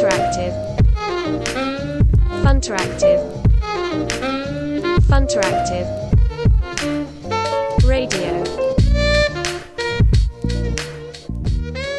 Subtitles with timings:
[0.00, 0.54] Funteractive.
[2.42, 3.20] Funteractive.
[5.10, 5.86] Funteractive.
[7.86, 8.42] Radio.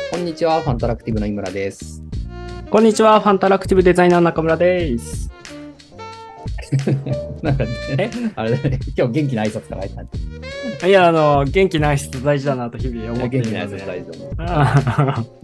[0.10, 2.02] こんにちは、ファンタラクティブの井村です。
[2.72, 5.30] こんにちは、ファンタラクティブデザイナー中村です。
[7.44, 10.90] なんかえね、あれだね、今日元気な挨拶から入ったんで。
[10.90, 13.84] いや、あの、元気ない人大事だなと日々思ってい元気なるので。
[13.84, 14.36] 挨拶大丈夫。
[14.40, 15.24] あ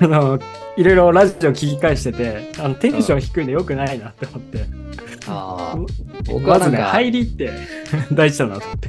[0.00, 0.38] あの、
[0.76, 4.64] いろいろラジオ聞き返してて、あのテンション低いの良くないなって思って。
[5.28, 7.50] ああ、まずね、入りって
[8.12, 8.88] 大事だなと思って。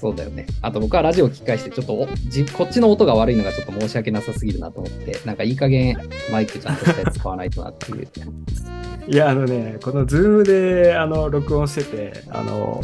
[0.00, 0.46] そうだよね。
[0.62, 5.98] あと僕はラジオを聞き返して、ちょっとおじこっちの音が悪いのがちょっと申し訳なさすぎるなと思って、なんかいい加減
[6.30, 8.08] マイクちゃんとしたやつ使わないとなっていう。
[9.08, 12.80] いや、あのね、このズームで、あの、録音してて、あの、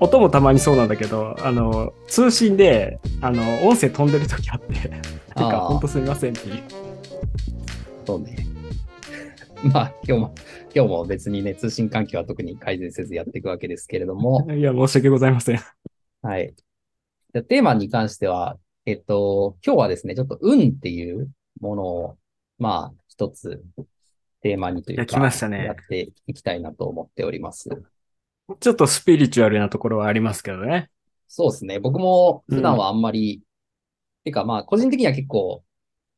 [0.00, 4.88] 音もたまにそうなんだけど、あの、通信で、あの、音声飛んでる時あって、て
[5.34, 6.81] か、ほんとすみませんっていう。
[8.06, 8.36] そうね。
[9.72, 10.34] まあ、今日も、
[10.74, 15.60] 今日も別にね、通信環境は特に改善せずやっていくわけですけれども、 いや、申し訳ございません。
[16.22, 16.54] はい。
[16.56, 22.18] じゃあテーマに関しては、えっと、今日はですね、ちょっと運っていうものを、
[22.58, 23.62] まあ、一つ
[24.40, 27.70] テーマにというか、いやねやっていきたいなと思っております。
[28.58, 30.90] ちょっとスピリチュアルなところはありますけどね。
[31.28, 31.78] そうですね。
[31.78, 33.42] 僕も普段はあんまり、
[34.24, 35.62] てかまあ、個人的には結構、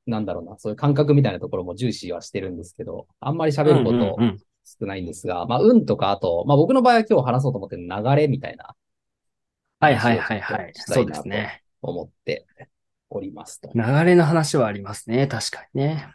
[0.06, 8.74] なんだろうな、そういう感覚みたいなところも重視はしてるんですけど、あんまり喋ることうんうんうん少ないんですが、まあ、運とか、あと、まあ僕の場合は今日話そうと思ってる流れみたいな
[9.84, 10.72] はいはいはいはい。
[10.74, 11.62] そうですね。
[11.82, 12.46] 思って
[13.10, 13.70] おりますと。
[13.74, 15.26] 流れの話はありますね。
[15.26, 16.14] 確かにね。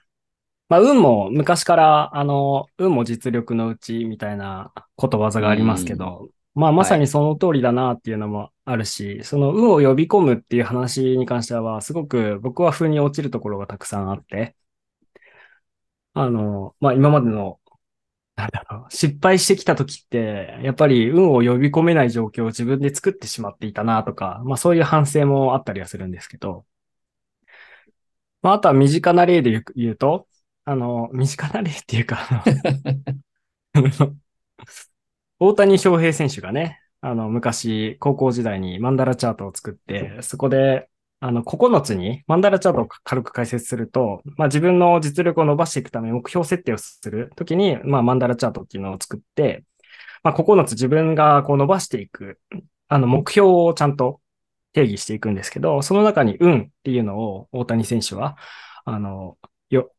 [0.70, 14.56] まあ、運も昔から、あの、運も実力のうちみたいなことわざがありますけど、まあ、まさにその通りだなっていうのもあるし、その運を呼び込むっていう話に関しては、すごく僕は風に落ちるところがたくさんあって、
[16.14, 17.59] あの、まあ、今までの、
[18.36, 26.66] なんだろう、失敗してきた時って、やっぱり運を呼び込めない状況を自分で作ってしまっていたなとか、まあ、そういう反省もあったりはするんですけど、
[28.41, 30.28] まあ、あとは身近な例で言うと、
[30.66, 32.44] あの、身近な例っていうか、
[35.39, 40.89] 大谷翔平選手がね、あの、昔、高校時代にマンダラチャートを作って、そこで、
[41.22, 49.63] あの、9つにマンダラチャートを軽く解説すると、まあ自分の実力を伸ばしていくため目標設定をするときに、まあマンダラチャートっていうのを作って、
[50.23, 52.39] まあ9つ自分がこう伸ばしていく、
[52.89, 54.21] あの、目標をちゃんと
[54.73, 58.38] 定義していくんですけど、その中に運っていうのを大谷選手は、
[58.85, 59.38] あの、
[59.69, 59.91] よ、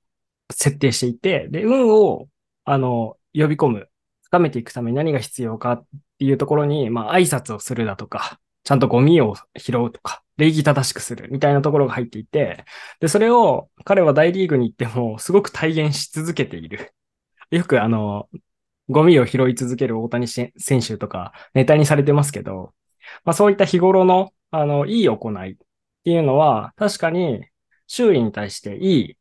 [0.52, 2.28] 設定していて、で、運を、
[2.64, 3.89] あの、呼び込む、
[4.30, 5.84] 深めていくために何が必要かっ
[6.18, 12.64] ていうところに、まあ、挨拶をするだとか、ちゃんとゴミを拾うとか、礼儀正しくするみたいなところが入っていて、
[13.00, 16.94] で、それを彼は大リーグに行ってもすごく体現し続けている。
[17.50, 18.28] よくあの、
[18.88, 22.72] ゴミを拾い続ける大谷選手とかネタにされてますけど、
[23.24, 25.56] まあそういった日頃の、あの、いい行いっ
[26.04, 27.46] ていうのは、確かに
[27.88, 29.16] 周囲に対していい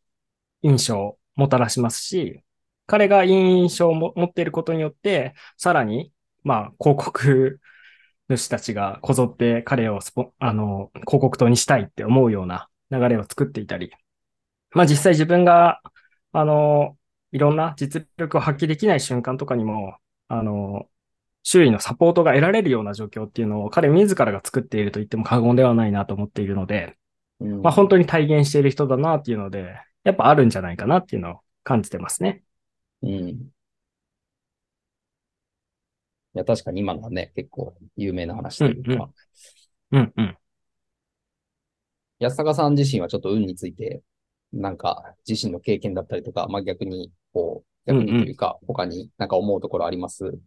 [0.61, 2.43] 印象をもたらしますし、
[2.89, 6.11] 彼がいい印象をも持っていることによって、さらに、
[6.43, 7.59] まあ、広告
[8.29, 13.91] 主たちがこぞって彼をスポ、あの、広告塔にしたいって思うような流れを作っていたり、
[14.71, 15.81] まあ実際自分が、
[16.31, 16.97] あの、
[17.31, 19.97] いろんな実力を発揮できない瞬間とかにも、
[20.27, 20.87] あの、
[21.43, 26.97] 周囲のサポートが得られるような状況っていうのを彼自らが作っていると言っても過言ではないなと思っているので、
[27.39, 32.43] うんまあ本当に体現している人だなっていうので、やっぱあるんじゃないかなっていうのを感じてますね。
[33.01, 33.09] うん。
[33.29, 33.51] い
[36.33, 39.09] や、確かに今のはね、結構有名な話というか、
[39.91, 40.13] うんうん。
[40.17, 40.37] うん。
[42.19, 44.01] 安坂さん自身はちょっと運について、
[44.51, 50.37] なんか自身の経験だったりとか、まあ逆に、こう、逆にというか、他になんか思うところあります？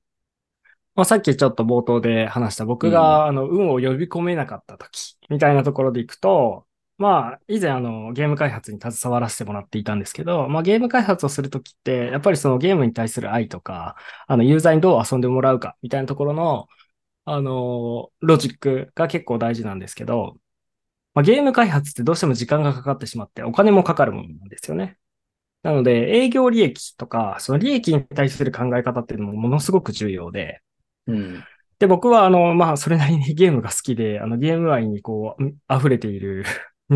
[0.94, 6.66] まあ、さっきちょっと冒頭で話した僕が、あの、運を呼び込めなかった時、みたいなところでいくと、
[6.98, 13.96] まあ、以前あの、ゲーム開発に携わらせてもらっていたんですけど、まあ、ゲーム開発をするときって、やっぱりそのゲームに対する愛とか、
[14.28, 16.68] あの、ユーザーにどう遊んでもらうか、みたいなところの、
[17.24, 20.36] あの、ロジックが結構大事なんですけど、
[21.14, 24.98] まあ、ゲーム開発ってどうしても時間がかかってしまって、お金もかかるものなんですよね。
[25.62, 30.60] なので、営業利益とか、その利益に対する考え方っていうのもものすごく重要で、
[31.06, 31.44] うん。
[31.78, 36.44] で、僕は、あの、まあ、それなりにゲームが好きで、あの、ゲーム愛にこう、溢れている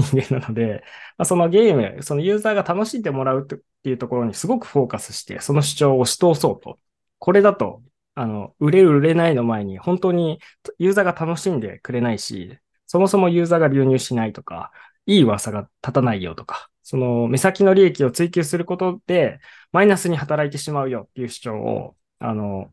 [0.01, 0.83] 人間なので、
[1.19, 6.79] まあ、そのゲーム、そのユーザーが楽しんでもらうっていうところにすごくフォーカスして、その主張を押し通そうと。
[7.19, 7.83] これだと、
[8.15, 10.41] あの、売れる売れないの前に、本当に
[10.79, 14.73] ユーザーが楽しんでくれないし、そもそもユーザーが流入しないとか、
[15.07, 19.41] いい噂が立たないよとか、その目先の利益を追求することで、
[19.73, 22.73] マイナスに働いてしまうよっていう主張を、あの、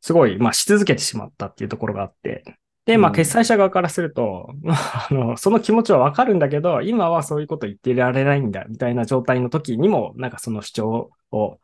[0.00, 2.44] すごい、まあ、し続けてしまったっていうところがあって、
[2.86, 11.60] で、まあ、うん決済者側からすると、 まあ、あの、その気持ちはわかるんだけど、今はそういうこと言ってられないんだ、みたいな状態の時にも、なんかその主張を、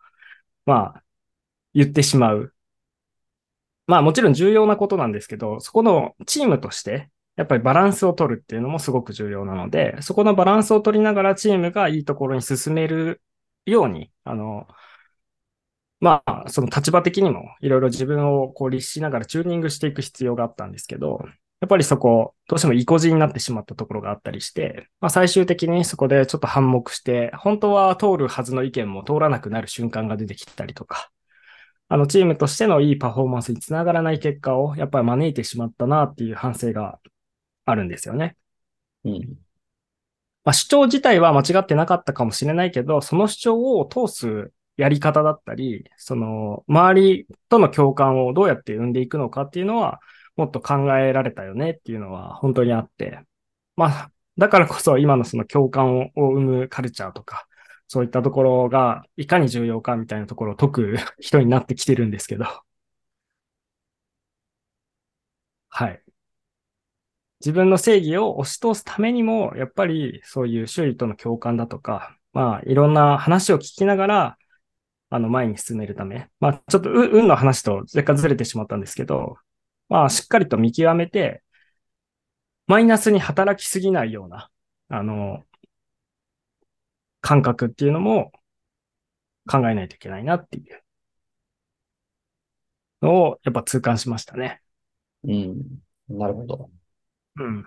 [0.67, 1.05] まあ、
[1.75, 2.55] 言ってしまう。
[3.87, 13.23] まあ、もちろん重要なことなんですけど、そこのチームとして、やっぱりバランスを取るっていうのもすごく重要なので、そこのバランスを取りながらチームがいいところに進める
[13.65, 14.67] ように、あの、
[16.01, 21.21] まあ、その立場的にもいろいろ自分をこう律しながらチューニングしていく必要があったんですけど、
[21.61, 31.11] やっぱりそこ、どうしても意固地になってしまったところがあったりして、まあ最終的にそこでちょっと反目して、本当は通るはずの意見も通らなくなる瞬間が出てきたりとか、
[31.89, 36.99] あのチームとしてのいいパフォーマンスにつながらない結果をやっぱり招いてしまったなっていう反省が
[37.65, 38.37] あるんですよね。
[39.05, 39.21] うん。
[40.45, 50.01] まあ、主張自体は間違ってなかったかもしれないけど、その主張を通すやり方だったり、その周りとの共感をどうやって生んでいくのかっていうのは、
[50.37, 53.21] もっと考えられたよねっていうのは本当にあって。
[53.77, 57.47] まあ、だからこそ今のその共感を生むカルチャーとか、
[57.89, 62.47] そういったところがいかに重要かみたいなところを解く 人になってきてるんですけど。
[65.69, 66.03] はい。
[67.41, 74.39] 自分の正義を押し通すためにも、やっぱりそういう周囲との共感だとか、まあ、いろんな話を聞きながら、
[75.17, 76.29] あの、前に進めるため。
[76.41, 79.39] まあ、ちょっと、う運の話と若干ずれてしまったんですけど、
[79.89, 81.43] まあ、しっかりと見極めて、
[82.67, 84.51] マイナスに働きすぎないような、
[84.91, 85.43] あの、
[87.23, 88.31] 感覚っていうのも
[89.49, 90.83] 考えないといけないなっていう
[93.01, 94.61] のを、やっぱ痛感しましたね。
[95.25, 95.81] うん。
[96.09, 96.71] なるほど。
[97.37, 97.65] うん。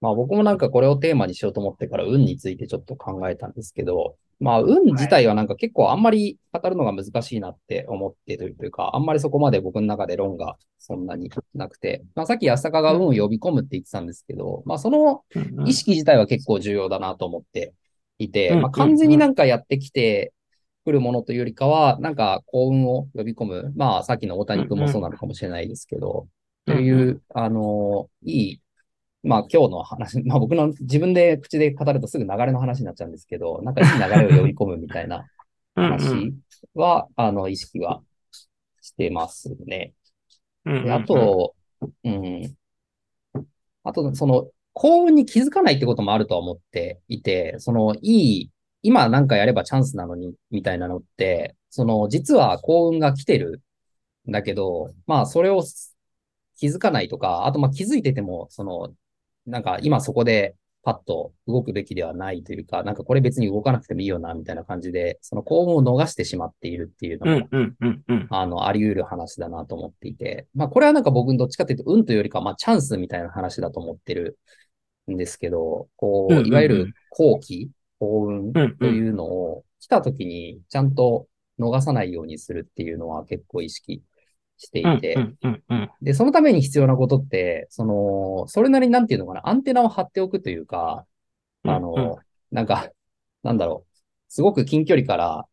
[0.00, 15.22] まあ僕もなんかこれをテーマにしようと思ってから運についてちょっと考えたんですけど、まあ運自体はなんか結構あんまり語るのが難しいなって思ってるというか、あんまりそこまで僕の中で論がそんなになくて、まあさっき安坂が運を呼び込むって言ってたんですけど、まあその
[15.66, 17.72] 意識自体は結構重要だなと思って
[18.18, 20.34] いて、うんまあ完全になんかやってきて
[20.84, 23.72] くるものというよりかは、なんか幸運を呼び込む。
[23.76, 26.28] まあさっきの大谷君もそうなのかもしれないですけど、
[26.66, 28.60] という、あの、いい、
[29.24, 35.26] まあ今日の話、まあ僕の自分で口で語るとすぐ流れの話になっちゃうんですけど、なんかいい流れを呼び込むみたいな
[35.76, 36.34] うんうん話
[36.74, 38.02] は、あの、意識は
[38.80, 39.92] してますね。
[40.92, 41.54] あと、
[42.04, 42.54] うん。
[43.82, 48.50] あと、その、幸運に気づかないってこともあるとは思っていて、その、いい、
[48.82, 53.62] 今なんかやればチャンスなのに、みたいなのって、その、実は幸運が来てる
[54.28, 55.62] んだけど、まあ、それを
[56.56, 58.94] 気づかないとか、あと、まあ、気づいてても、その、
[59.46, 68.26] なんか今そこでパッと動くべきではないというか、なんかこれ別に動かなくてもいいよな、みたいな感じで、その幸運を逃してしまっているっていうのも、うんうんうんうん。
[68.30, 74.38] あの、あり得る話だなと思っていて、まあ、これはなんか僕どっちかというと、運というよりかは、まあ、チャンスみたいな話だと思ってる
[75.10, 81.26] んですけど、こう、いわゆる好機、幸運というのを来た時にちゃんと
[81.58, 84.02] 逃さないようにするっていうのは結構意識
[84.56, 85.16] していて、
[86.00, 91.06] で、そのために必要なことって、その、それなりになんていうのかな、アンテナを張っておくというか、
[91.64, 92.18] うんあの、
[92.50, 92.90] なんか、
[93.42, 93.94] なんだろう、
[94.28, 95.44] すごく近距離から、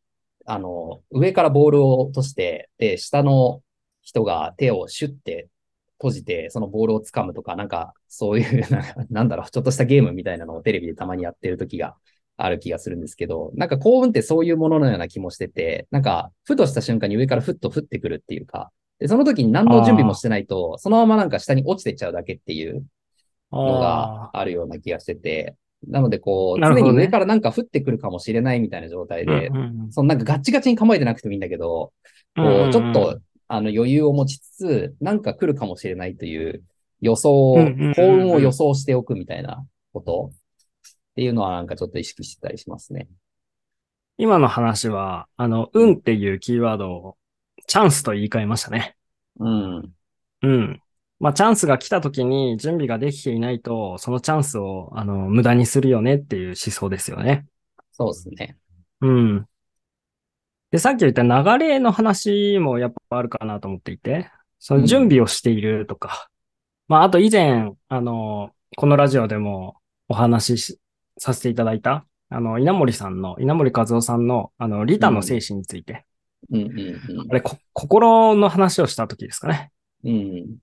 [0.46, 3.62] あの、上からボールを落として、で、下の
[4.02, 5.50] 人が手をシュッて
[5.98, 11.96] 閉じて、そのボールを掴むとか、なんか、そういう、 なんかなんだろう、ちょっとしたゲームみたいなのをテレビでたまにやってる時が
[12.38, 22.86] ある気がするんですけど、なんか幸運ってそういうもののような気もしてて、なんか、ふとした瞬間に上からふっと降ってくるっていうか、で、その時に何の準備もしてないと、そのままなんか下に落ちてっちゃうだけっていう
[23.52, 25.56] のがああるような気がしてて、
[25.88, 31.92] なのでこう、常に上からなんか降ってくるかもしれないみたいな状態ーでう、んうんそのなんかガッチガチに構えてなくてもいいんだけど、
[32.38, 36.64] うんうんこう、ちょっと、あの余裕を持ちつつ、なんか来るかもしれないという
[37.02, 40.38] 予想をうんうんうんうん、幸運を予想しておくみたいなことっ
[41.16, 43.08] ていうのはなんかちょっと意識してたりしますね。
[44.18, 47.18] 今の話は、あの、運っていうキーワードを
[47.68, 48.96] チャンスと言い換えましたね。
[49.40, 49.94] うん。
[50.44, 50.82] うん。
[51.20, 57.46] まあ、チャンスが来た時に準備ができていないと、そのチャンスを、あの、無駄にするよねっていう思想ですよね。
[57.92, 58.58] そうですね。
[59.02, 59.46] うん。
[60.72, 66.30] で、さっき言った流れの話もやっぱあるかなと思っていて、その準備をしているとか、
[66.88, 69.76] まあ、あと以前、あの、このラジオでも
[70.08, 70.80] お話しし
[71.18, 76.06] させていただいた、あの、稲森さんの、稲森和夫さんの、あの、利他の精神について、
[76.50, 79.72] うんうんあれ、こ心の話をした時ですかね。
[80.04, 80.58] うん。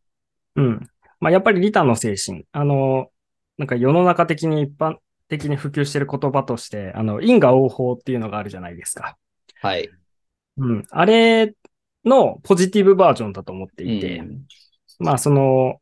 [0.56, 0.66] うん。
[0.66, 0.90] うん。
[1.20, 2.44] まあ、やっぱり利他の精神。
[2.52, 3.10] あの、
[3.56, 4.96] なんか世の中的に一般、
[5.28, 9.16] 的に普及している言葉として、あの、因果応報っていうのがあるじゃないですか。
[9.60, 9.90] はい。
[10.58, 10.86] うん。
[10.90, 11.54] あれ
[12.04, 14.42] のポジティブバージョンだと思っていて、うん
[15.00, 15.80] まあその、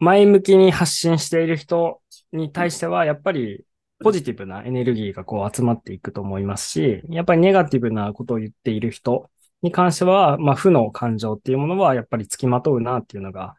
[0.00, 2.00] 前向きに発信している人
[2.32, 3.64] に対しては、やっぱり
[4.00, 9.30] ポジティブなエネルギーがこう集まっていくと思いますし、やっぱりネガティブなことを言っている人
[9.62, 13.56] に関しては、まあ負の感情っていうものはやっぱり付きまとうなっていうのが、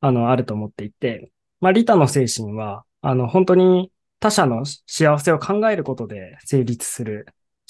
[0.00, 7.26] あの、あると思っていて、まあ利他の精神は、あの、本当に他者の幸せを考えることで成立する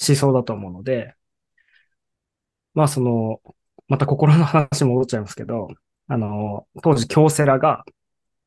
[0.07, 1.15] 思想だと思うので、
[2.73, 3.41] まあその、
[3.87, 5.69] また心の話戻っちゃいますけど、
[6.07, 7.85] あの、当時京セラが、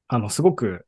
[0.09, 0.87] あの、すごく、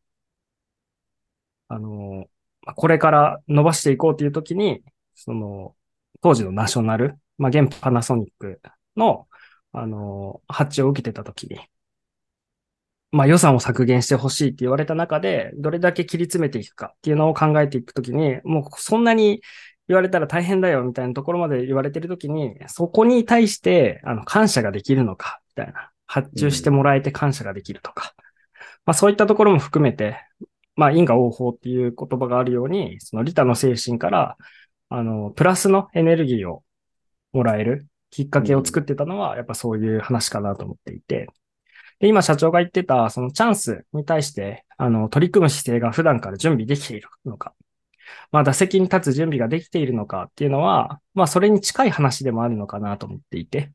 [1.68, 2.28] あの、
[2.76, 4.82] これから伸ばしていこうというときに、
[5.14, 5.74] その、
[6.20, 8.60] 当時のナショナル、まあ、現パナソニック
[8.96, 9.26] の、
[9.72, 11.58] あの、発注を受けてたときに、
[13.10, 19.42] まあ、予算を削減してほしいって言われた中で、どれだけ切り詰めていくかっていうのを考えていくときに、もうそんなに
[19.88, 25.90] 言われたら大変だよみたいなところまで言われてるときに、そこに対して、あの、感謝ができるのか、みたいな。
[26.12, 28.12] 発注してもらえて感謝ができるとか。
[28.84, 30.18] まあ、そういったところも含めて、
[30.76, 34.36] まあ、因果応報っていう言葉があるように、その利他の精神から、
[34.88, 36.62] あの、プラスのエネルギーを
[37.32, 41.28] もらえるきっかけを作ってたのは、やっぱそういう話かなと思っていて。
[41.98, 47.54] で、今社長が言ってた、そのチャンスに対して、あの、取り組む姿勢が普段から準備できているのか。
[48.30, 53.72] まあ、打席に立つ準備ができているのかっていうのは、まあ、それに近い話でもあるのかなと思っていて。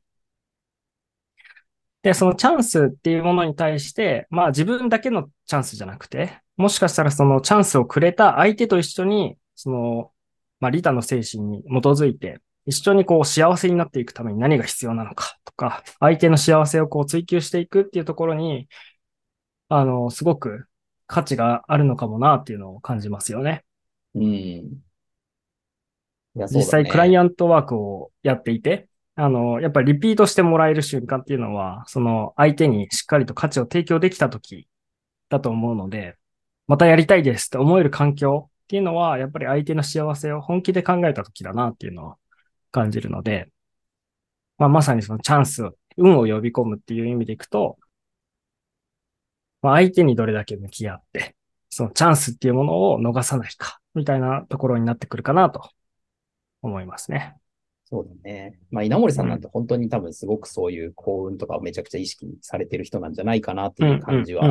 [2.08, 10.10] で、そのチャンスっていうものに対して、まあ自分だけのチャンスじゃなくて、もしかしたらそのチャンスをくれた相手と一緒に、その、
[10.58, 18.68] まあ利他の精神に基づいて、一緒にこう幸せになっていくために何が必要なのかとか、相手の幸せをこう追求していくっていうところに、
[19.68, 20.64] あの、すごく
[21.06, 23.66] 価値があるのかもなっていうのを感じますよね。
[24.14, 24.22] うん。
[24.24, 24.80] い
[26.36, 26.70] や、そう実。
[26.70, 28.88] 際クライアントワークをやっていて、
[29.20, 34.68] あの、やっぱりリピートしてもらえる瞬間っていうのは、その相手にしっかりと価値を提供できた時
[35.28, 36.16] だと思うので、
[36.68, 42.14] またやりたいですって思える環境っていうのは、やっぱり相手の幸せを本気で考えた時だなっていうのを
[42.70, 43.50] 感じるので、
[44.56, 47.76] まあ、まさにそのチャンス、運を呼び込むっていう意味でいくと、
[49.62, 51.34] まあ、相手にどれだけ向き合って、
[51.70, 55.68] そのチャンスっていうものを逃さないか、みたいなところになってくるかなと
[56.62, 57.36] 思いますね。
[57.90, 58.58] そうだね。
[58.70, 64.44] まあ、稲森さんなんて本当に多分すごくそういう幸運とかをめちゃくちゃ意識されてる人なんじゃないかなっていう感じは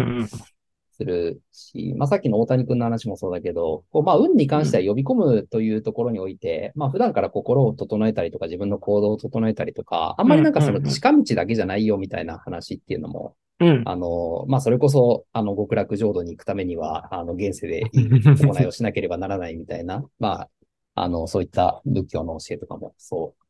[0.93, 13.83] するし、まあさっきの大谷君の話もそうだけど、こうまあ運に関しては呼び込むというところにおいて、まあ普段から心を整えたりとか自分の行動を整えたりとか、あんまりなんかその近道だけじゃないよみたいな話っていうのも、うん。
[13.85, 20.49] あの、まあそれこそ、あの極楽浄土に行くためには、あの現世で 行いをしなければならないみたいな、まあ、
[20.99, 23.43] あの、そういった仏教の教えとかも、そう、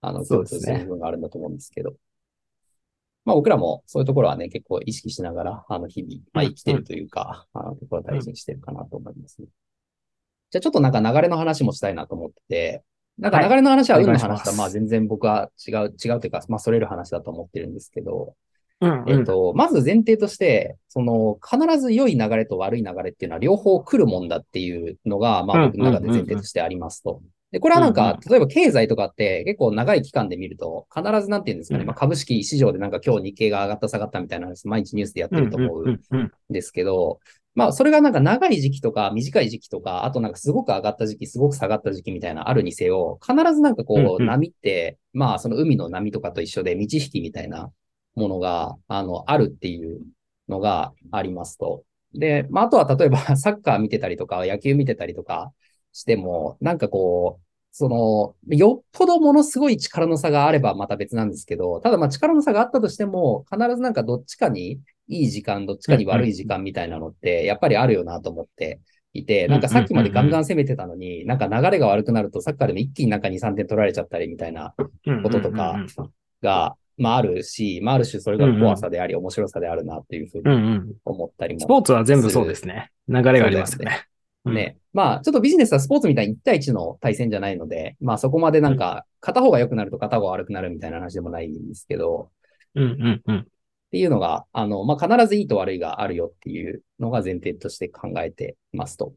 [0.00, 1.94] あの、共通する部分があるんだと思うんですけど、
[3.26, 9.48] まあ僕らもそういうところはね、結構意識しながら、あの、日々、まあうん生きてるというか、あの、ところは大事にしてるかなと思いますね。
[10.50, 12.82] じゃあちょっとなんか流れの話もしたいなと思ってて、
[13.18, 18.34] なんか流れの話は運の話とはまあ全然僕は違う、違うというか、まあそれる話だと思ってるんですけど、
[18.80, 27.20] うんえっと、まず前提として、その、必ず良い流れと悪い流れっていうのは両方来るもんだっていうのが、まあ僕の中で前提としてありますと。
[27.52, 31.86] で、これはなんうんか、例えば経済とかって結構長い期間で見ると、必ずなんていうんですかね、うん。
[31.88, 37.20] まあ株式市場でなんか今日日経が上がった下がったみたいな話、毎日ニュースでやってると思うんうんですけど、
[37.54, 44.26] まあそれがなんか長い時期とか短い時期とか、あとなんかすごく上がった時期、すごく下がった時期みたいなあるにせよ、必ずなんかこうんううん。
[44.26, 47.72] 波って、まあその海の波とかと一緒で満ち引きみたいな
[48.14, 50.00] ものが、あの、あるっていう
[50.48, 51.84] のがありますと。
[52.12, 55.52] で、まあ、あとは例えば サッカー見てたりとか、野球見てたりとか
[55.92, 68.80] しても、なんかこう、その、よっぽどものすごい力の差があればまた別なんですけど、ただまあ力の差があったとしても、必ずなんかどっちかにいい時間、どっちかに悪い時間みたいなのって、やっぱりあるよなと思って
[69.12, 74.74] いて、なんかさっきまでガンガン攻めてたのに、なんか流れが悪くなるとサッカーでも一気になんか2、3点取られちゃったりみたいな
[75.06, 75.76] うんこととか
[76.42, 80.94] が、まああるし、まあある種それが怖さであり、面白さであるなっていうふうに。
[81.04, 82.90] 思ったりもスポーツは全部そうですね。
[83.08, 84.06] 流れがありますよね。
[84.44, 84.76] ね。
[84.92, 92.30] まあ、ちょっとビジネスはスポーツみたいに1対1の対戦じゃないので、まあそこまでなんか、片方が良くなると片方が悪くなるみたいな話でもないんですけど、
[92.74, 92.82] うん。
[92.82, 93.38] うんうんうん。
[93.38, 93.44] っ
[93.90, 99.14] ていうのが、あの、まあ必ずいいと悪いがあるよっていうのが前提として考えてますと。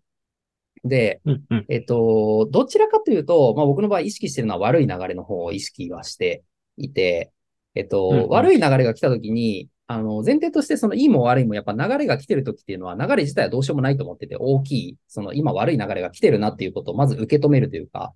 [0.84, 1.66] で、うんうん。
[1.70, 6.44] えっと、どちらかというと、まあ僕の場合意識してるのは悪い流れの方を意識はして
[6.78, 7.32] いて、
[7.75, 8.30] えっと、うんうん。
[8.30, 18.13] 悪い流れが来た時に、あの、前提としてそのいいも悪いもやっぱ流れが来てる時っていうのは流れ自体はどうしようもないと思ってて、大きい、その今悪い流れが来てるなっていうことをまず受け止めるというか、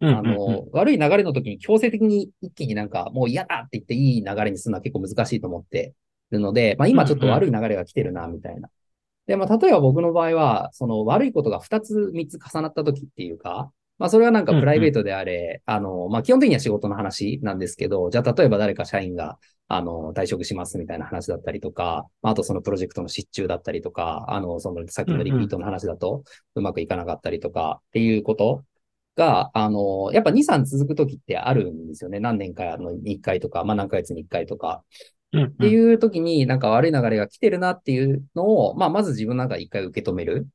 [0.00, 5.94] うんあの、悪い流れの時に強制的に一気になんかもう嫌だって言っていい流れにするのは結構難しいと思って
[6.30, 8.68] るので、まあ今ちょっと悪い流れが来てるな、みたいな。
[9.26, 26.22] で、まあ例えば僕の場合は、その悪いことが2つ3つ重なった時っていうか、まあそれはなんかプライベートであれ、あの、まあ基本的には仕事の話なんですけど、じゃあ例えば誰か社員が、あの、退職しますみたいな話だったりとか、まああとそのプロジェクトの失注だったりとか、あの、そのさっきのリピートの話だと
[26.54, 28.64] うまくいかなかったりとかっていうこと
[29.16, 32.20] が、あの、やっぱ2、3続く時ってあるんですよね。
[32.20, 34.84] 何年かの1回とか、まあ何ヶ月に1回とか。
[35.36, 40.48] っっていう時になんか悪い流れが来てるなっていうのを、まあまず自分の中で一回受け止める。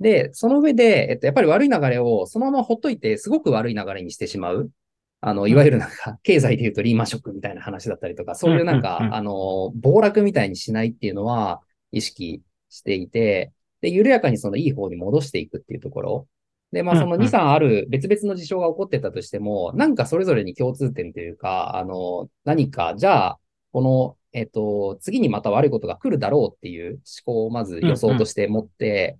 [0.00, 4.70] で、その上で、えっと、やっぱり悪い流れをそのままほっといて、すごく悪い流れにしてしまう。
[5.20, 11.62] あの、いわゆるなんか、経済で言うとリーマンショックみたいな話だったりとか、そういうなんか、あの、暴落みたいにしないっていうのは
[11.92, 16.28] 意識していて、で、緩やかにそのいい方に戻していくっていうところ。
[16.72, 17.14] で、まあそのうん。
[17.14, 23.40] うん2、3ある別々の事象が起こってたとしても、なんかそれぞれに共通点というか、あの、何か、じゃあ、
[23.72, 29.18] この、えっと、次にまた悪いことが来るだろうっていう思考をまず予想として持って、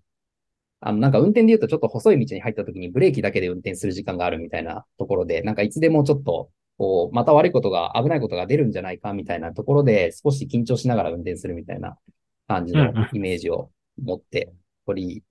[0.86, 11.98] あの、なんか運転で言うとちょっと細い道に入った時にブレーキだけで運転する時間があるみたいなところで、なんかいつでもちょっと、こう、また悪いことが、危ないことが出るんじゃないかみたいなところで、少し緊張しながら運転するみたいな
[12.46, 14.52] 感じのイメージを持って
[14.86, 15.24] おり、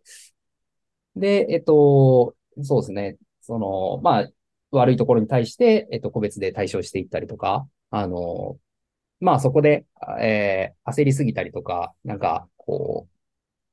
[1.16, 3.18] で、えっと、そうですね。
[3.40, 4.30] その、まあ、
[4.72, 8.58] 悪いところに対して、えっと、個別で対処していったりとか、あの、
[9.22, 9.86] まあそこで、
[10.20, 13.15] えー焦りすぎたりとか、なんか、こう、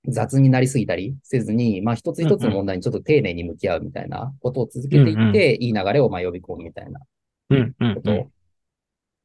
[0.06, 7.00] 雑になりすぎたりせずに、まあ一つ一つの問題にちょっと丁寧に向き合うみたいなことを続けていって、いい流れをまあ呼び込むみたいな
[7.50, 8.30] うんうんことを。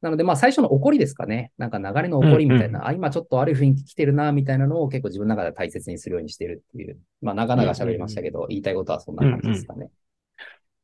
[0.00, 1.50] なので、まあ最初の怒りですかね。
[1.58, 6.98] なんか流れの怒りみたいうんな、あ、今ちょっと悪い雰囲気来てるな、みたいなのを結構自分の中で大切にするようにしてるっていう。
[7.20, 9.90] まあ長々喋りましたけど、言いたいことはそんな感じですかね。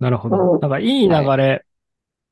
[0.00, 0.58] なるほど。
[0.58, 1.64] なんかいい流れ、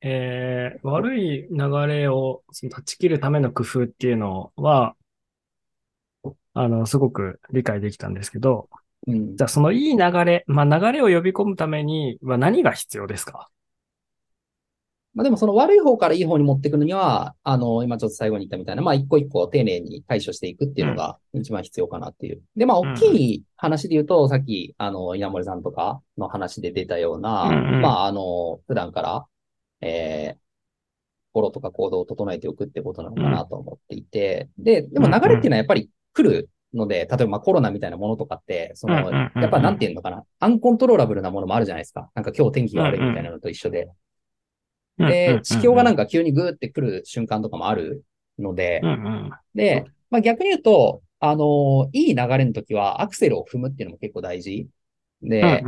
[0.00, 4.96] えー悪い流れをその断ち切るための工夫っていうのは、
[6.54, 8.68] あの、すごく理解できたんですけど、
[9.06, 9.36] うん。
[9.36, 13.48] じゃあそのいい流れ、まあ流れを呼び込むためには何が必要ですか？
[15.14, 22.42] まあでもその悪い方からいい方に持っていくのには、あの、今ちょっと最後に言ったみたいな、まあ一個一個丁寧に対処していくっていうのが一番必要かなっていう。
[22.56, 27.80] で、まあ大きい話で言うと、さっき、あの、稲森さんとかの話で出たような、うんうん。
[27.82, 29.26] まああの、普段から、
[29.82, 30.38] えー、
[31.32, 42.10] 心とか行動を整えておくってことなのかなと思っていて、で、でも流れっていうのはやっぱり来るので、例えばまあコロナみたいなものとかって、その、やっぱなんていうのかな、アンコントローラブルなものもあるじゃないですか。
[42.14, 43.88] なんか今日天気が悪いみたいなのと一緒で。
[44.98, 48.04] で、地球がなんか、か急にグーって来る瞬間とかもある
[48.38, 48.80] ので
[49.54, 54.68] で、まあ逆に言うと、あのいい流れの時はアクセルを踏むっていうのも結構大事。
[55.22, 55.62] で、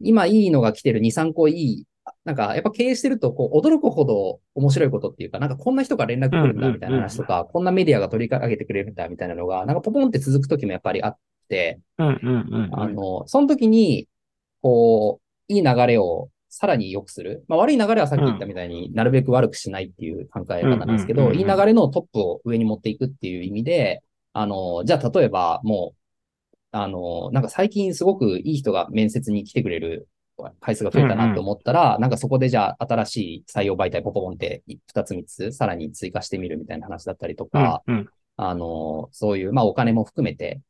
[0.00, 1.86] 今いいのが来てる2、3個いい、
[2.24, 11.16] なんかやっぱ経営してると、こう驚くほど面白いことっていうか、なんかこんな人が連絡来るんだみたいな話とか、こんなメディアが取り上げてくれるんだみたいなのが、なんかポポンって続く時もやっぱりあっ
[11.48, 11.80] て、
[12.74, 14.08] あの、その時に、
[14.60, 17.44] こう、いい流れをさらに良くする。
[17.48, 25.96] まあ、悪い流れはさっき言ったみたいになるべく悪くしないっていう考え方なんですけど、いい流れのトップを上に持っていくっていう意味で、あの、じゃあ例えばもう、
[26.72, 30.08] あの、なんか最近すごくいい人が面接に来てくれる
[30.60, 34.62] 回数が増えたなと思ったら、なんかそこでじゃあ新しい採用媒体ポポポンって
[34.94, 40.60] 2つ3つさらに追加してみるみたいな話だったりとか、うんうんあの、そういう、まあお金も含めて、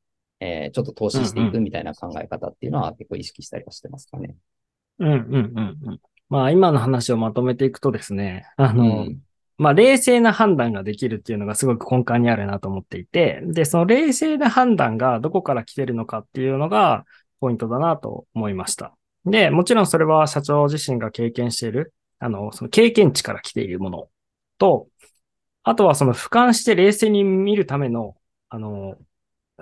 [0.41, 4.35] えーちょっと投資していくみたいな考え方っていうのは結構意識したりはしてますかね。
[4.99, 9.19] うんうんうんうんまあ今の話をまとめていくとですね、あの、うん
[9.59, 17.05] まあ冷静な判断ができるっていうのがすごく根幹にあるなと思っていて、で、その冷静な判断がどこから来てるのかっていうのが
[17.39, 18.97] ポイントだなと思いました。
[19.25, 24.09] で、もちろんそれは社長自身が経験している、あの、その経験値から来ているもの
[24.59, 24.89] と、
[25.63, 28.17] あとはその俯瞰して冷静に見るための、
[28.49, 28.97] あの、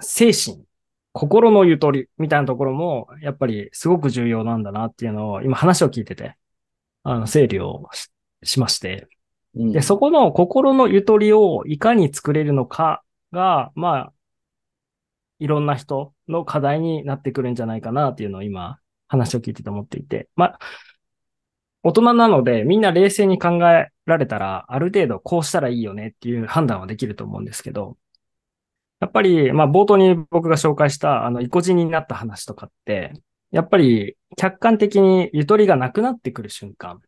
[0.00, 0.64] 精神、
[1.12, 6.36] 心のゆとりみたいなところも、やっぱりすごく重要なんだなっていうのを、今話を聞いてて、
[7.02, 8.10] あの、整理をし
[8.42, 9.08] しまして、
[9.54, 9.72] うん。
[9.72, 14.12] で、そこの心のゆとりをいかに作れるのかが、まあ、
[15.38, 18.78] いろんな人の課題になってくるんじゃないかなっていうのを今、
[19.10, 20.58] 話を聞いてて思っていて、まあ、
[21.82, 27.96] 大人なのでみんな冷静に考えられたら、ある程度こうしたらいいよねっていう判断はできると思うんですけど、
[29.00, 33.12] やっぱり、まあ、冒頭に僕が紹介した、あの、意固地になった話とかって、
[33.50, 37.00] やっぱり、客観的にゆとりがなくなってくる瞬間、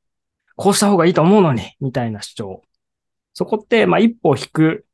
[0.56, 2.62] こうした方がいいと思うのに、みたいな主張。
[3.34, 4.86] そこって、まあ、一歩引く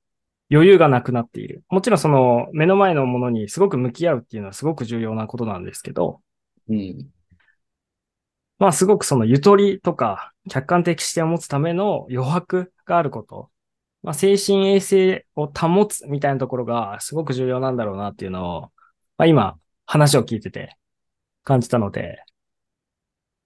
[0.50, 1.62] 余裕がなくなっている。
[1.68, 6.20] もちろんその目の前のものにすごく向き合うっていうのはすごく重要なことなんですけど、
[6.68, 7.12] うん。
[8.58, 13.50] まあすごくそのゆとりとか客観的視点を持つための余白があること。
[14.02, 18.60] まあ精神衛生を保つみたいなところがすごく重要なんだろうなっていうのを、
[19.16, 20.76] まあ今話を聞いてて
[21.44, 22.22] 感じたので、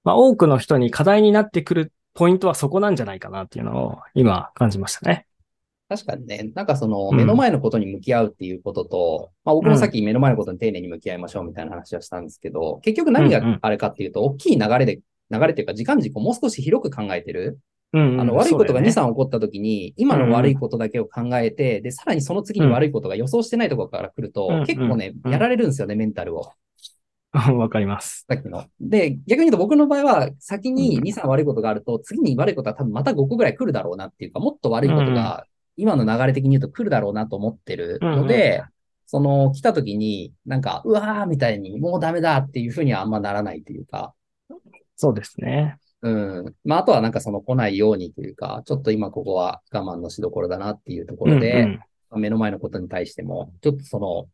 [0.04, 5.26] まあ多くの人に課題になってくるポイントはそこなんじゃないかなっていうのを今感じましたね。
[5.92, 15.00] 確かにね、なんかそのうん目の前のことに向き合うっていうことと、まあ僕もさっき目の前のことに丁寧に向き合いましょうみたいな話はしたんですけど、結局何うんうんがあれかっていうと、大きい流れで、
[15.30, 17.58] 流れっていうか時間軸をもう少し広く考えてる。
[17.92, 18.20] うん、うん。
[18.20, 26.52] あの悪いことが2、そう3起こった時に、今の悪いことだけを考えて、で、さらにその次に悪いことが予想してないところから来ると、うん結構ね、うんやられるんですよね、メンタルを。
[27.32, 28.26] わかります。
[28.28, 28.66] さっきの。
[28.80, 35.46] で、逆に言うと僕の場合は、先に2、3悪いことがあると、次に悪いことは多分また5個ぐらい来るだろうなっていうか、もっと悪いことが、
[35.76, 38.62] 今の流れ的に言うと来るだろうなと思ってるので、
[39.06, 44.14] その、来た時に、なんか、うわーみたいに、もうダメだっていうふうにはあんまならないというか、
[44.96, 45.76] そうですね。
[46.02, 46.54] うん。
[46.64, 51.80] まあ、あとはなんかその来ないようにというか、ちょっと今ここは我慢のしどころだなっていうところで、うん
[52.12, 52.20] うん。
[52.20, 54.28] 目の前のことに対しても、ちょっとその、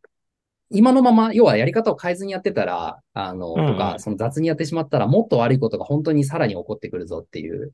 [0.71, 3.73] 今のまま、要はやり方を変えずにやってたら、あの、うんうん。
[3.73, 7.73] とか、その雑にやってしまったら、もっと悪いことが本当にさらに起こってくるぞっていう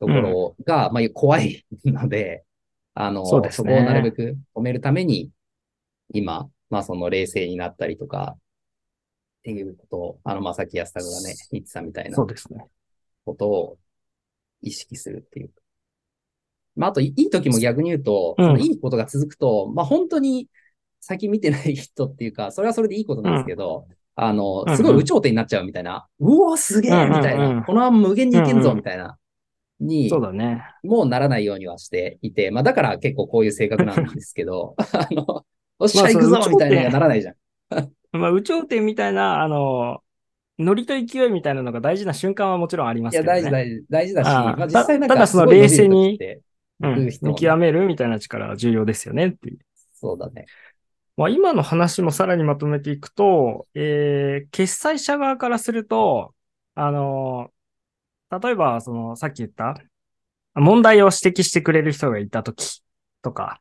[0.00, 2.44] ところが、まあ、怖いので、
[2.94, 3.50] あの、そね。
[3.50, 5.30] こをなるべく止めるために、
[6.12, 12.64] 今、まあ、その冷静になったりとか、っていうことを、あの、まあ、さっき安田がね、言ってたみたいなそうですね。
[13.24, 13.78] ことを
[14.60, 15.50] 意識するっていう。
[16.76, 18.46] まあ、あと、いいい時も逆に言うと、うん。
[18.46, 20.48] そのいいことが続くと、まあ、本当に
[21.00, 27.50] 先見てない人っていうか、それはそれでいいことなんですけど、あのう、んすごい有頂天になっちゃうみたいな、うおーすげえみたいうんうん。
[27.50, 28.76] うんな、このまま無限にいけんぞうんうん。
[28.76, 29.18] みたいな、
[29.82, 30.62] にそう、だね。
[30.82, 35.44] もうならないようにはしていて、まあ、だから結構こういう性格なんですけど、 あの、
[35.78, 37.34] おっしゃ行くぞみたいなのがならないじゃん。
[38.12, 40.02] まあ、有頂 天みたいな、あの、
[40.58, 43.42] ノリと勢いみたいなのが大事な瞬間はもちろんありまいや、すけどね。
[43.42, 46.18] 大事、大事、大事だし、ああまあ、実際なんかたただその冷静に
[46.80, 49.58] うん見極めるみたいな力は重要ですよねっていう。
[49.94, 50.46] そうだね。
[51.16, 56.34] まあ、今の話もさらにまとめていくと、えー、決済者側からすると、
[56.74, 57.50] あの、
[58.40, 59.76] 例えば、その、さっき言った、
[60.54, 62.82] 問題を指摘してくれる人がいたとき
[63.22, 63.60] とか、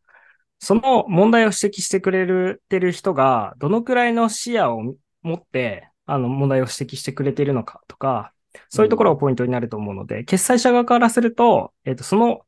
[0.60, 8.34] その問題を指摘してくれるてる人が、どのくらいの視野を持って、あの、問題を指摘してくれているのかとか、
[8.70, 12.42] そういうところがポイントになると思うので、決済者側からすると、えっ、と、その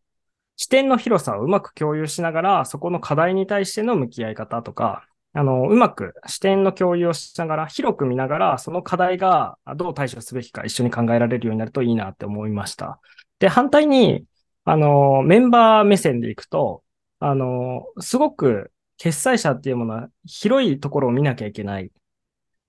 [0.58, 13.00] 視点の広さをうまく共有しながら、そこの課題に対しての向き合い方とか、あの、うまく視点の共有をしながら、広く見ながら、その課題がどう対処すべきか一緒に考えられるようになるといいなって思いました。
[13.40, 14.26] で、反対に、
[14.64, 16.84] あの、メンバー目線でいくと、
[17.20, 21.92] あの、すごく決済者っていうものは広いところを見なきゃいけない。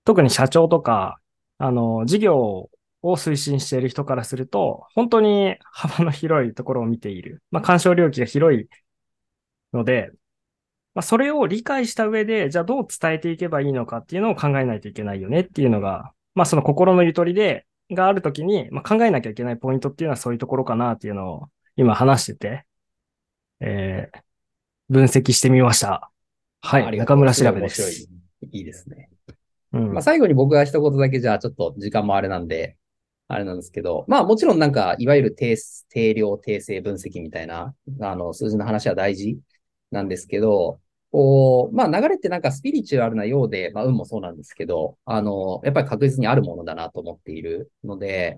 [0.03, 1.19] 特に社長とか、
[1.57, 2.69] あの、事業
[3.01, 7.43] を推進している人からすると、本当に幅の広いところを見ている。
[7.51, 8.67] まあ、干渉領域が広い
[9.73, 10.11] ので、
[10.95, 22.65] まあ、それを理解した上で、じゃあどう伝えていけばいいのかっていうのを考えないといけないよねっていうのが、まあ、その心のゆとりで、があるときに、まあ、考えなきゃいけないポイントっていうのはそういうところかなっていうのを今話してて、
[23.59, 24.19] えー、
[24.89, 26.09] 分析してみました。
[26.61, 26.97] はい。
[26.97, 28.09] 中村調べですごい面白
[28.51, 28.57] い。
[28.57, 29.09] いいですね。
[29.73, 32.77] うんまあ、最後に僕が一言だけじゃあちょっと時間もあれなんで、
[33.27, 35.57] あれなんですけど、まあもちろんなんか、いわゆる定
[35.89, 39.37] 定量、定性分析みたいな、あの、数字の話は大事
[39.91, 40.79] なんですけど、
[41.15, 48.37] こう、まあ流れってなんかスピリチュアルなようで、まあ運もそうなんですけど、あの、やっぱり確実にあるものだなと思っているので、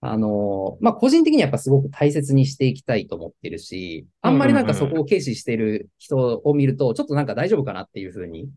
[0.00, 8.50] あの、まあ個人的にはやっぱすごく大切にしていきたいと思ってるし、あんまりなんかそこを軽視している人を見ると、ちょっとなんか大丈夫かなっていうふうに、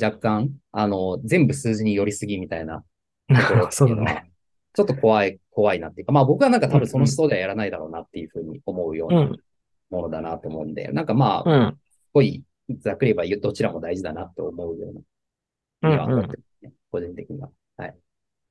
[0.00, 2.84] 若干、あの、全部数字に寄りすぎみたいな
[3.28, 4.30] ところってそいううのは、だね。
[4.74, 9.16] ちょっと怖い、怖いなっていうか、まあ僕はなんか多分その思想ではやらないだろうなっていうふうに思うようう。
[9.16, 9.36] なん
[9.90, 11.74] ものだなと思うんで、なんかまあ、うん。
[11.74, 12.42] すごい、
[12.80, 14.94] ざっくり言えばどちらも大事だなって思うよう
[15.82, 17.50] な、には思ってますね、個人的には。
[17.76, 17.96] はい。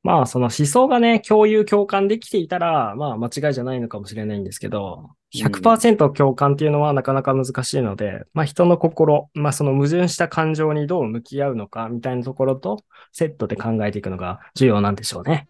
[0.03, 15.49] まあ、その思想がね、共有、共感できていたら、まあ、間違いじゃないのかもしれないんですけど、100%共感っていうのはなかなか難しいので、まあ、人の心、まあ、その矛盾した感情にどう向き合うのか、みたいなところと、セットで考えていくのが重要なんでしょうね。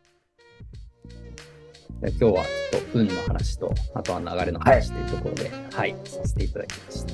[2.01, 7.05] で今日はちょっと運の話と、あとは流れの話というところで、はい、させていただきまし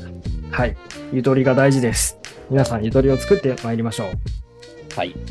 [0.51, 0.57] た。
[0.57, 0.75] はい。
[1.13, 2.17] ゆとりが大事です。
[2.49, 4.07] 皆さん、ゆとりを作ってまいりましょう。
[4.95, 5.15] はい。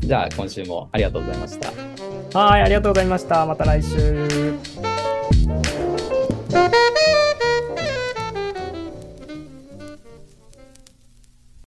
[0.00, 1.72] じゃあ今週もありがとうございました。
[2.38, 3.46] はい、ありがとうございました。
[3.46, 4.54] また来週。